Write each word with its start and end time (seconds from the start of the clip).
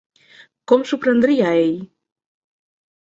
Com 0.71 0.85
s'ho 0.91 0.99
prendria 1.05 1.51
ell? 1.61 1.77